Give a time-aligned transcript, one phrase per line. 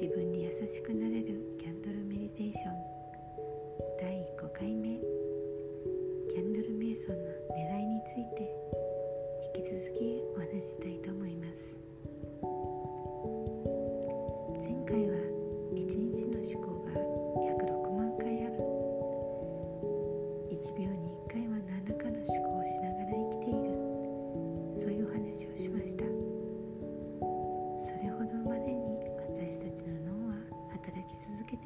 [0.00, 2.74] 自分に優しくなれるキャンドルメディテーション。
[4.00, 4.77] 第5回目。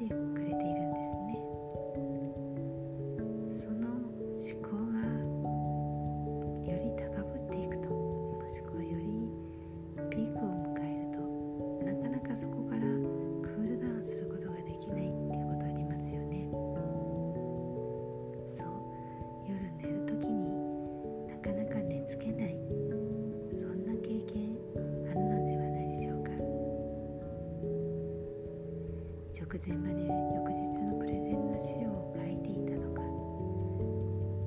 [0.09, 0.42] век.
[29.33, 33.01] 直前まで翌日のプレゼンの資料を書いていたとか。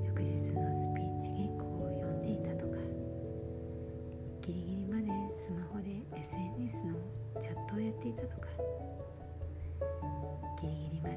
[0.07, 2.79] 翌日のスピーチ原稿を読んでいたとか。
[4.39, 6.95] ギリギリまでスマホで SNS の
[7.37, 8.47] チャットをやっていたとか。
[10.61, 11.15] ギリギリまで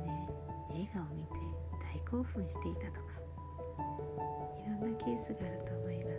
[0.74, 1.38] 映画を見て
[1.78, 3.22] 大興奮していたとか。
[4.66, 6.10] いろんなケースがあると思いま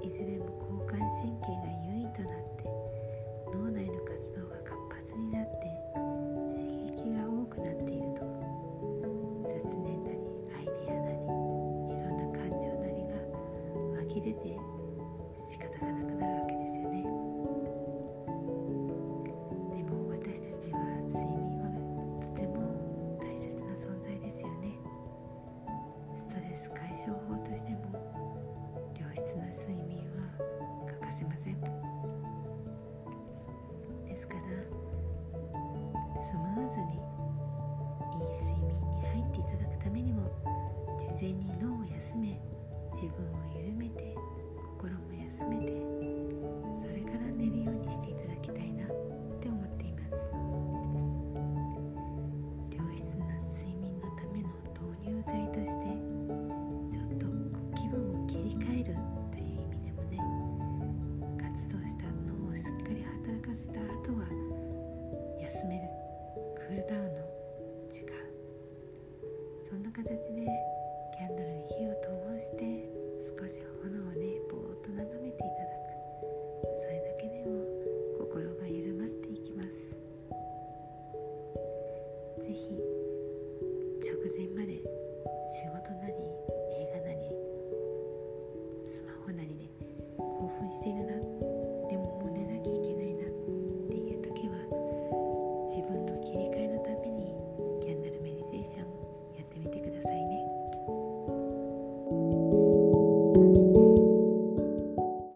[0.00, 0.08] す。
[0.08, 1.69] いずれも交感神経が
[14.10, 14.58] き出て
[15.40, 17.02] 仕方がなくなるわけですよね。
[19.76, 21.70] でも私たちは睡眠は
[22.20, 24.76] とても大切な存在ですよね。
[26.16, 27.78] ストレス解消法としても
[28.98, 30.26] 良質な睡眠は
[30.88, 31.60] 欠かせません。
[34.08, 34.42] ですから
[36.20, 36.98] スムーズに
[38.18, 40.28] いい睡眠に入っていただくためにも
[40.98, 42.40] 事前に脳を休め
[42.92, 43.49] 自分を
[45.40, 45.72] 進めて
[46.80, 48.88] それから寝るようにしていただきたいなっ
[49.40, 50.12] て思っています。
[52.76, 55.96] 良質な睡眠のための導入剤として
[56.92, 57.24] ちょっと
[57.74, 58.92] 気分を切り替える
[59.32, 60.20] という意味でもね
[61.40, 64.28] 活動した脳をしっかり働かせた後は
[65.40, 65.88] 休める
[66.54, 67.24] クールダウンの
[67.88, 68.12] 時間
[69.66, 70.44] そんな形で
[71.16, 72.84] キャンドルに火を灯して
[73.40, 74.59] 少し炎をねぼ
[82.50, 82.66] ぜひ。
[84.02, 86.14] 直前まで仕事なり
[86.74, 87.29] 映画なり